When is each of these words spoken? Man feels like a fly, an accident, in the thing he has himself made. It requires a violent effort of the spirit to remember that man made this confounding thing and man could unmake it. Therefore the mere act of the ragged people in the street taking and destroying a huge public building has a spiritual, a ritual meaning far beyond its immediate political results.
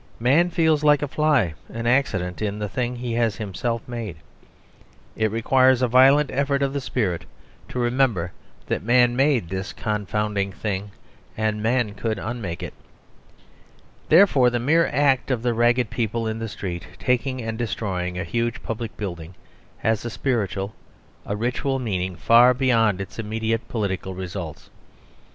Man 0.19 0.49
feels 0.49 0.83
like 0.83 1.03
a 1.03 1.07
fly, 1.07 1.53
an 1.69 1.85
accident, 1.85 2.41
in 2.41 2.57
the 2.57 2.67
thing 2.67 2.95
he 2.95 3.13
has 3.13 3.35
himself 3.35 3.87
made. 3.87 4.15
It 5.15 5.29
requires 5.29 5.83
a 5.83 5.87
violent 5.87 6.31
effort 6.31 6.63
of 6.63 6.73
the 6.73 6.81
spirit 6.81 7.25
to 7.69 7.77
remember 7.77 8.31
that 8.65 8.81
man 8.81 9.15
made 9.15 9.47
this 9.49 9.73
confounding 9.73 10.53
thing 10.53 10.89
and 11.37 11.61
man 11.61 11.93
could 11.93 12.17
unmake 12.17 12.63
it. 12.63 12.73
Therefore 14.09 14.49
the 14.49 14.57
mere 14.57 14.87
act 14.87 15.29
of 15.29 15.43
the 15.43 15.53
ragged 15.53 15.91
people 15.91 16.25
in 16.27 16.39
the 16.39 16.49
street 16.49 16.87
taking 16.97 17.39
and 17.39 17.55
destroying 17.55 18.17
a 18.17 18.23
huge 18.23 18.63
public 18.63 18.97
building 18.97 19.35
has 19.77 20.03
a 20.03 20.09
spiritual, 20.09 20.73
a 21.27 21.35
ritual 21.35 21.77
meaning 21.77 22.15
far 22.15 22.55
beyond 22.55 22.99
its 23.01 23.19
immediate 23.19 23.67
political 23.67 24.15
results. 24.15 24.71